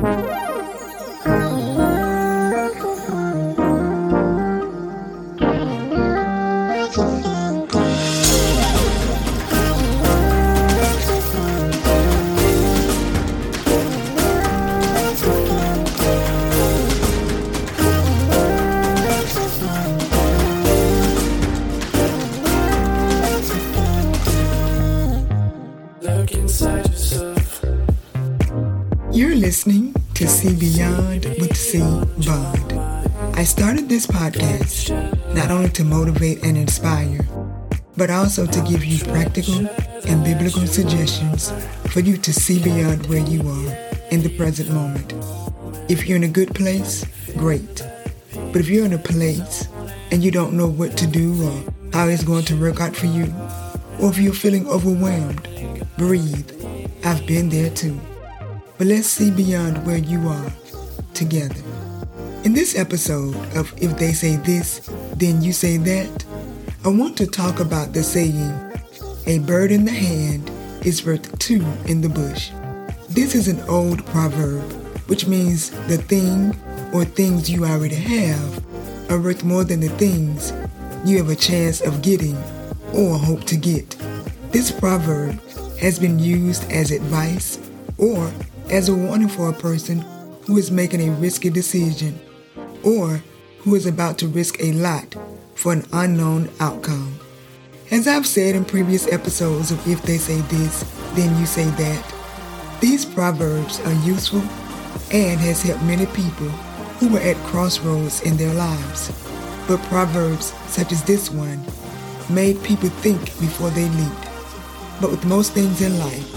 You're 0.00 0.27
listening 29.58 29.92
to 30.14 30.24
See 30.28 30.54
Beyond 30.54 31.24
with 31.40 31.56
C. 31.56 31.80
Bond. 31.80 32.72
I 33.36 33.42
started 33.42 33.88
this 33.88 34.06
podcast 34.06 34.94
not 35.34 35.50
only 35.50 35.68
to 35.70 35.82
motivate 35.82 36.44
and 36.44 36.56
inspire, 36.56 37.26
but 37.96 38.08
also 38.08 38.46
to 38.46 38.60
give 38.70 38.84
you 38.84 39.04
practical 39.06 39.66
and 40.06 40.22
biblical 40.22 40.64
suggestions 40.64 41.50
for 41.90 41.98
you 41.98 42.16
to 42.18 42.32
see 42.32 42.62
beyond 42.62 43.06
where 43.06 43.26
you 43.26 43.40
are 43.40 43.74
in 44.12 44.22
the 44.22 44.32
present 44.36 44.70
moment. 44.70 45.12
If 45.90 46.06
you're 46.06 46.18
in 46.18 46.22
a 46.22 46.28
good 46.28 46.54
place, 46.54 47.04
great. 47.36 47.82
But 48.52 48.58
if 48.60 48.68
you're 48.68 48.86
in 48.86 48.92
a 48.92 48.98
place 48.98 49.66
and 50.12 50.22
you 50.22 50.30
don't 50.30 50.52
know 50.52 50.68
what 50.68 50.96
to 50.98 51.06
do 51.08 51.34
or 51.44 51.72
how 51.92 52.06
it's 52.06 52.22
going 52.22 52.44
to 52.44 52.60
work 52.60 52.80
out 52.80 52.94
for 52.94 53.06
you, 53.06 53.34
or 54.00 54.10
if 54.10 54.18
you're 54.18 54.32
feeling 54.34 54.68
overwhelmed, 54.68 55.48
breathe. 55.96 56.48
I've 57.04 57.26
been 57.26 57.48
there 57.48 57.70
too. 57.70 57.98
But 58.78 58.86
let's 58.86 59.08
see 59.08 59.32
beyond 59.32 59.84
where 59.84 59.98
you 59.98 60.28
are 60.28 60.52
together. 61.12 61.60
In 62.44 62.52
this 62.52 62.78
episode 62.78 63.34
of 63.56 63.74
If 63.82 63.98
They 63.98 64.12
Say 64.12 64.36
This, 64.36 64.88
Then 65.16 65.42
You 65.42 65.52
Say 65.52 65.78
That, 65.78 66.24
I 66.84 66.88
want 66.88 67.16
to 67.18 67.26
talk 67.26 67.58
about 67.58 67.92
the 67.92 68.04
saying, 68.04 68.54
A 69.26 69.40
bird 69.40 69.72
in 69.72 69.84
the 69.84 69.90
hand 69.90 70.48
is 70.86 71.04
worth 71.04 71.36
two 71.40 71.66
in 71.86 72.02
the 72.02 72.08
bush. 72.08 72.52
This 73.08 73.34
is 73.34 73.48
an 73.48 73.60
old 73.68 74.06
proverb, 74.06 74.62
which 75.08 75.26
means 75.26 75.70
the 75.88 75.98
thing 75.98 76.54
or 76.94 77.04
things 77.04 77.50
you 77.50 77.64
already 77.64 77.96
have 77.96 78.64
are 79.10 79.20
worth 79.20 79.42
more 79.42 79.64
than 79.64 79.80
the 79.80 79.90
things 79.90 80.52
you 81.04 81.16
have 81.16 81.30
a 81.30 81.36
chance 81.36 81.80
of 81.80 82.00
getting 82.00 82.36
or 82.94 83.18
hope 83.18 83.42
to 83.46 83.56
get. 83.56 83.96
This 84.52 84.70
proverb 84.70 85.40
has 85.80 85.98
been 85.98 86.20
used 86.20 86.70
as 86.70 86.92
advice 86.92 87.58
or 87.98 88.30
as 88.70 88.88
a 88.88 88.94
warning 88.94 89.28
for 89.28 89.48
a 89.48 89.52
person 89.52 90.04
who 90.46 90.58
is 90.58 90.70
making 90.70 91.08
a 91.08 91.12
risky 91.12 91.50
decision 91.50 92.18
or 92.82 93.22
who 93.58 93.74
is 93.74 93.86
about 93.86 94.18
to 94.18 94.28
risk 94.28 94.60
a 94.60 94.72
lot 94.72 95.14
for 95.54 95.72
an 95.72 95.84
unknown 95.92 96.50
outcome. 96.60 97.18
As 97.90 98.06
I've 98.06 98.26
said 98.26 98.54
in 98.54 98.64
previous 98.64 99.10
episodes 99.10 99.70
of 99.70 99.88
If 99.88 100.02
They 100.02 100.18
Say 100.18 100.40
This, 100.42 100.84
Then 101.14 101.38
You 101.38 101.46
Say 101.46 101.64
That, 101.64 102.14
these 102.80 103.04
proverbs 103.04 103.80
are 103.80 104.06
useful 104.06 104.42
and 105.10 105.40
has 105.40 105.62
helped 105.62 105.82
many 105.84 106.06
people 106.06 106.48
who 107.00 107.08
were 107.08 107.20
at 107.20 107.36
crossroads 107.46 108.22
in 108.22 108.36
their 108.36 108.52
lives. 108.54 109.10
But 109.66 109.82
proverbs 109.84 110.52
such 110.66 110.92
as 110.92 111.02
this 111.04 111.30
one 111.30 111.62
made 112.28 112.62
people 112.62 112.90
think 112.90 113.20
before 113.40 113.70
they 113.70 113.88
leaped. 113.88 114.28
But 115.00 115.10
with 115.10 115.24
most 115.24 115.52
things 115.52 115.80
in 115.80 115.98
life, 115.98 116.34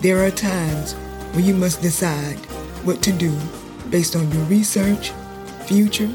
there 0.00 0.24
are 0.24 0.30
times 0.30 0.94
when 1.34 1.44
you 1.44 1.54
must 1.54 1.82
decide 1.82 2.38
what 2.86 3.02
to 3.02 3.12
do 3.12 3.36
based 3.90 4.14
on 4.16 4.30
your 4.30 4.44
research, 4.44 5.10
future, 5.66 6.10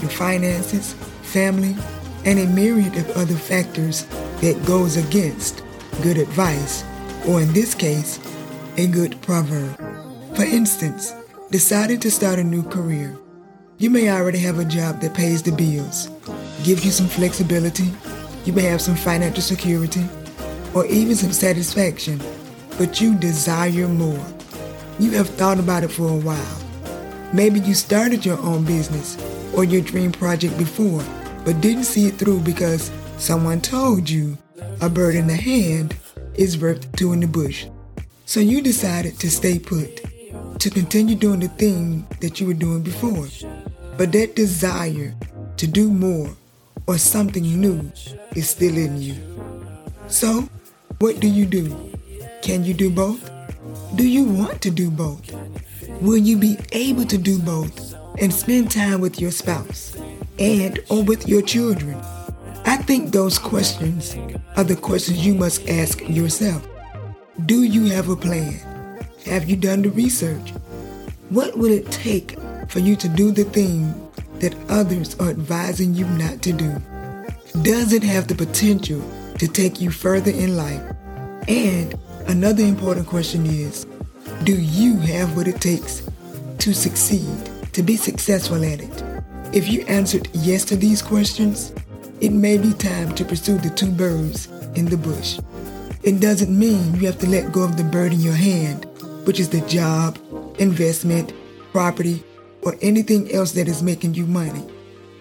your 0.00 0.10
finances, 0.10 0.92
family, 1.22 1.76
and 2.24 2.38
a 2.38 2.46
myriad 2.46 2.94
of 2.96 3.10
other 3.16 3.34
factors 3.34 4.04
that 4.40 4.62
goes 4.66 4.96
against 4.96 5.62
good 6.02 6.18
advice, 6.18 6.84
or 7.26 7.40
in 7.40 7.52
this 7.52 7.74
case, 7.74 8.20
a 8.76 8.86
good 8.86 9.20
proverb. 9.22 9.76
For 10.36 10.44
instance, 10.44 11.14
deciding 11.50 12.00
to 12.00 12.10
start 12.10 12.38
a 12.38 12.44
new 12.44 12.62
career. 12.62 13.18
You 13.78 13.90
may 13.90 14.10
already 14.10 14.38
have 14.38 14.58
a 14.58 14.64
job 14.64 15.00
that 15.00 15.14
pays 15.14 15.42
the 15.42 15.52
bills, 15.52 16.08
gives 16.62 16.84
you 16.84 16.90
some 16.90 17.08
flexibility, 17.08 17.90
you 18.44 18.52
may 18.52 18.62
have 18.62 18.80
some 18.80 18.96
financial 18.96 19.42
security, 19.42 20.04
or 20.74 20.84
even 20.86 21.14
some 21.14 21.32
satisfaction, 21.32 22.20
but 22.76 23.00
you 23.00 23.14
desire 23.14 23.88
more. 23.88 24.24
You 25.00 25.12
have 25.12 25.28
thought 25.28 25.60
about 25.60 25.84
it 25.84 25.92
for 25.92 26.08
a 26.08 26.16
while. 26.16 26.58
Maybe 27.32 27.60
you 27.60 27.74
started 27.74 28.26
your 28.26 28.38
own 28.40 28.64
business 28.64 29.16
or 29.54 29.62
your 29.62 29.80
dream 29.80 30.10
project 30.10 30.58
before, 30.58 31.04
but 31.44 31.60
didn't 31.60 31.84
see 31.84 32.08
it 32.08 32.14
through 32.14 32.40
because 32.40 32.90
someone 33.16 33.60
told 33.60 34.10
you 34.10 34.36
a 34.80 34.88
bird 34.88 35.14
in 35.14 35.28
the 35.28 35.36
hand 35.36 35.96
is 36.34 36.58
worth 36.58 36.90
two 36.96 37.12
in 37.12 37.20
the 37.20 37.28
bush. 37.28 37.66
So 38.26 38.40
you 38.40 38.60
decided 38.60 39.20
to 39.20 39.30
stay 39.30 39.60
put, 39.60 40.02
to 40.58 40.68
continue 40.68 41.14
doing 41.14 41.40
the 41.40 41.48
thing 41.48 42.04
that 42.20 42.40
you 42.40 42.48
were 42.48 42.54
doing 42.54 42.82
before. 42.82 43.28
But 43.96 44.10
that 44.12 44.34
desire 44.34 45.14
to 45.58 45.66
do 45.68 45.90
more 45.90 46.30
or 46.88 46.98
something 46.98 47.44
new 47.44 47.92
is 48.34 48.50
still 48.50 48.76
in 48.76 49.00
you. 49.00 49.14
So, 50.08 50.48
what 50.98 51.20
do 51.20 51.28
you 51.28 51.46
do? 51.46 51.92
Can 52.42 52.64
you 52.64 52.74
do 52.74 52.90
both? 52.90 53.37
Do 53.94 54.06
you 54.06 54.24
want 54.24 54.60
to 54.62 54.70
do 54.70 54.90
both? 54.90 55.32
Will 56.02 56.18
you 56.18 56.36
be 56.36 56.58
able 56.72 57.06
to 57.06 57.16
do 57.16 57.38
both 57.38 57.94
and 58.20 58.32
spend 58.32 58.70
time 58.70 59.00
with 59.00 59.18
your 59.18 59.30
spouse 59.30 59.96
and 60.38 60.78
or 60.90 61.02
with 61.02 61.26
your 61.26 61.40
children? 61.40 61.96
I 62.66 62.76
think 62.76 63.12
those 63.12 63.38
questions 63.38 64.14
are 64.56 64.64
the 64.64 64.76
questions 64.76 65.24
you 65.24 65.34
must 65.34 65.66
ask 65.68 66.06
yourself. 66.06 66.68
Do 67.46 67.62
you 67.62 67.86
have 67.86 68.10
a 68.10 68.16
plan? 68.16 68.60
Have 69.24 69.48
you 69.48 69.56
done 69.56 69.82
the 69.82 69.90
research? 69.90 70.50
What 71.30 71.56
will 71.56 71.72
it 71.72 71.90
take 71.90 72.38
for 72.68 72.80
you 72.80 72.94
to 72.96 73.08
do 73.08 73.30
the 73.30 73.44
thing 73.44 73.94
that 74.40 74.54
others 74.68 75.18
are 75.18 75.30
advising 75.30 75.94
you 75.94 76.06
not 76.08 76.42
to 76.42 76.52
do? 76.52 76.72
Does 77.62 77.94
it 77.94 78.02
have 78.02 78.28
the 78.28 78.34
potential 78.34 79.02
to 79.38 79.48
take 79.48 79.80
you 79.80 79.90
further 79.90 80.30
in 80.30 80.56
life? 80.58 80.82
And 81.48 81.98
Another 82.28 82.62
important 82.62 83.06
question 83.06 83.46
is 83.46 83.86
Do 84.44 84.52
you 84.52 84.98
have 84.98 85.34
what 85.34 85.48
it 85.48 85.62
takes 85.62 86.06
to 86.58 86.74
succeed, 86.74 87.50
to 87.72 87.82
be 87.82 87.96
successful 87.96 88.62
at 88.62 88.82
it? 88.82 89.04
If 89.54 89.66
you 89.66 89.80
answered 89.86 90.28
yes 90.34 90.66
to 90.66 90.76
these 90.76 91.00
questions, 91.00 91.72
it 92.20 92.30
may 92.30 92.58
be 92.58 92.74
time 92.74 93.14
to 93.14 93.24
pursue 93.24 93.56
the 93.56 93.70
two 93.70 93.90
birds 93.90 94.48
in 94.74 94.84
the 94.84 94.98
bush. 94.98 95.40
It 96.02 96.20
doesn't 96.20 96.56
mean 96.56 96.96
you 96.96 97.06
have 97.06 97.18
to 97.20 97.28
let 97.28 97.50
go 97.50 97.62
of 97.62 97.78
the 97.78 97.84
bird 97.84 98.12
in 98.12 98.20
your 98.20 98.34
hand, 98.34 98.84
which 99.24 99.40
is 99.40 99.48
the 99.48 99.62
job, 99.62 100.18
investment, 100.58 101.32
property, 101.72 102.22
or 102.60 102.76
anything 102.82 103.32
else 103.32 103.52
that 103.52 103.68
is 103.68 103.82
making 103.82 104.12
you 104.12 104.26
money. 104.26 104.66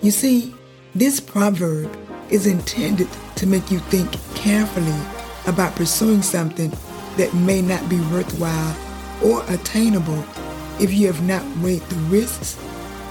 You 0.01 0.11
see, 0.11 0.53
this 0.93 1.21
proverb 1.21 1.89
is 2.29 2.45
intended 2.45 3.07
to 3.37 3.47
make 3.47 3.71
you 3.71 3.79
think 3.79 4.11
carefully 4.35 4.99
about 5.47 5.73
pursuing 5.73 6.21
something 6.21 6.69
that 7.17 7.33
may 7.33 7.61
not 7.61 7.87
be 7.89 7.99
worthwhile 8.11 8.75
or 9.23 9.43
attainable 9.49 10.23
if 10.79 10.93
you 10.93 11.07
have 11.07 11.21
not 11.23 11.43
weighed 11.57 11.81
the 11.83 11.95
risks 12.09 12.57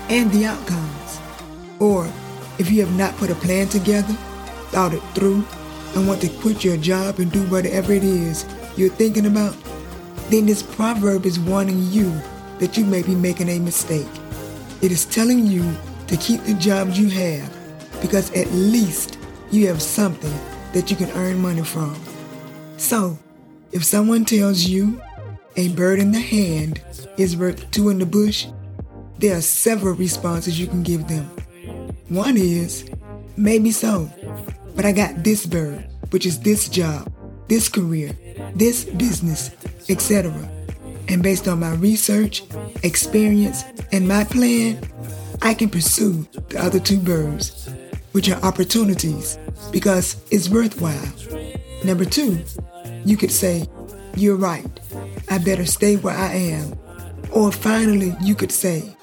and 0.09 0.31
the 0.31 0.44
outcomes. 0.44 1.21
Or 1.81 2.06
if 2.59 2.71
you 2.71 2.84
have 2.84 2.97
not 2.97 3.16
put 3.16 3.31
a 3.31 3.34
plan 3.34 3.69
together, 3.69 4.15
thought 4.71 4.95
it 4.95 5.03
through, 5.15 5.45
and 5.95 6.06
want 6.06 6.21
to 6.21 6.28
quit 6.28 6.65
your 6.65 6.77
job 6.77 7.19
and 7.19 7.31
do 7.31 7.43
whatever 7.45 7.93
it 7.93 8.05
is 8.05 8.45
you're 8.77 8.91
thinking 8.91 9.27
about, 9.27 9.56
then 10.31 10.47
this 10.47 10.62
proverb 10.62 11.27
is 11.27 11.39
warning 11.41 11.83
you 11.91 12.10
that 12.59 12.77
you 12.77 12.84
may 12.84 13.03
be 13.03 13.15
making 13.15 13.48
a 13.48 13.59
mistake. 13.59 14.09
It 14.83 14.92
is 14.92 15.07
telling 15.07 15.47
you 15.47 15.75
to 16.09 16.16
keep 16.16 16.42
the 16.42 16.54
jobs 16.54 16.98
you 16.98 17.09
have 17.09 17.53
because 18.01 18.31
at 18.33 18.51
least 18.53 19.19
you 19.51 19.66
have 19.69 19.83
something 19.83 20.34
that 20.72 20.91
you 20.91 20.97
can 20.97 21.10
earn 21.13 21.41
money 21.41 21.63
from. 21.63 21.97
So, 22.77 23.19
if 23.72 23.84
someone 23.84 24.24
tells 24.24 24.65
you 24.65 25.01
a 25.57 25.68
bird 25.71 25.98
in 25.98 26.13
the 26.13 26.21
hand 26.21 26.80
is 27.16 27.36
worth 27.36 27.71
two 27.71 27.89
in 27.89 27.98
the 27.98 28.07
bush, 28.07 28.47
there 29.18 29.36
are 29.36 29.42
several 29.42 29.95
responses 29.95 30.60
you 30.60 30.66
can 30.66 30.83
give 30.83 31.09
them. 31.09 31.24
One 32.09 32.36
is, 32.36 32.89
maybe 33.36 33.71
so, 33.71 34.10
but 34.74 34.84
I 34.84 34.92
got 34.92 35.24
this 35.24 35.47
bird, 35.47 35.89
which 36.10 36.27
is 36.27 36.39
this 36.41 36.68
job, 36.68 37.13
this 37.48 37.68
career, 37.68 38.16
this 38.54 38.84
business, 38.84 39.51
etc. 39.89 40.33
And 41.09 41.22
based 41.22 41.48
on 41.48 41.60
my 41.60 41.74
research, 41.74 42.42
experience, 42.83 43.65
and 43.92 44.07
my 44.07 44.24
plan, 44.24 44.78
I 45.42 45.54
can 45.54 45.71
pursue 45.71 46.27
the 46.48 46.62
other 46.62 46.80
two 46.80 46.98
birds, 46.98 47.69
which 48.12 48.28
are 48.28 48.42
opportunities, 48.42 49.39
because 49.72 50.16
it's 50.30 50.48
worthwhile. 50.48 51.12
Number 51.84 52.04
two, 52.04 52.42
you 53.04 53.16
could 53.16 53.30
say, 53.30 53.66
You're 54.16 54.36
right. 54.36 54.66
I 55.28 55.38
better 55.38 55.66
stay 55.66 55.97
where 55.97 56.16
I 56.16 56.33
am. 56.34 56.78
Or 57.33 57.53
finally, 57.53 58.15
you 58.22 58.34
could 58.34 58.53
say, 58.53 58.97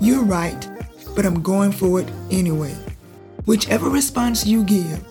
You're 0.00 0.24
right, 0.24 0.68
but 1.14 1.26
I'm 1.26 1.42
going 1.42 1.72
for 1.72 2.00
it 2.00 2.08
anyway. 2.30 2.74
Whichever 3.44 3.88
response 3.90 4.46
you 4.46 4.64
give, 4.64 5.04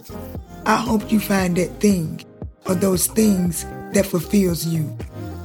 I 0.65 0.77
hope 0.77 1.11
you 1.11 1.19
find 1.19 1.57
that 1.57 1.79
thing 1.79 2.23
or 2.65 2.75
those 2.75 3.07
things 3.07 3.65
that 3.93 4.05
fulfills 4.05 4.65
you, 4.65 4.97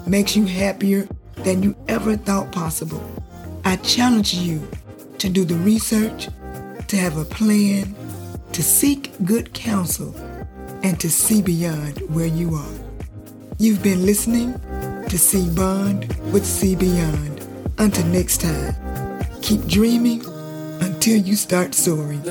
makes 0.06 0.36
you 0.36 0.44
happier 0.44 1.08
than 1.36 1.62
you 1.62 1.74
ever 1.88 2.16
thought 2.16 2.52
possible. 2.52 3.02
I 3.64 3.76
challenge 3.76 4.34
you 4.34 4.66
to 5.18 5.28
do 5.28 5.44
the 5.44 5.56
research, 5.56 6.28
to 6.88 6.96
have 6.96 7.16
a 7.16 7.24
plan, 7.24 7.94
to 8.52 8.62
seek 8.62 9.12
good 9.24 9.52
counsel, 9.52 10.14
and 10.86 11.00
to 11.00 11.10
see 11.10 11.42
beyond 11.42 11.98
where 12.14 12.28
you 12.28 12.54
are. 12.54 12.78
You've 13.58 13.82
been 13.82 14.06
listening 14.06 14.52
to 15.08 15.18
C. 15.18 15.50
Bond 15.50 16.06
with 16.32 16.46
See 16.46 16.76
Beyond. 16.76 17.44
Until 17.78 18.06
next 18.06 18.40
time, 18.40 18.72
keep 19.42 19.66
dreaming 19.66 20.24
until 20.80 21.16
you 21.16 21.34
start 21.34 21.74
soaring. 21.74 22.22